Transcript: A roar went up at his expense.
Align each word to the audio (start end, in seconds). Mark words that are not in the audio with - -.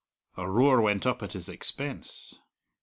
A 0.35 0.49
roar 0.49 0.81
went 0.81 1.05
up 1.05 1.21
at 1.21 1.33
his 1.33 1.47
expense. 1.47 2.33